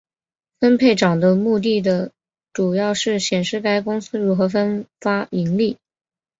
[0.59, 1.79] 分配帐的目的
[2.53, 5.77] 主要是显示该公司如何分发盈利。